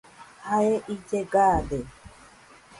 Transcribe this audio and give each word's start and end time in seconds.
Jae 0.47 0.73
ille 0.93 1.21
gaade. 1.33 1.79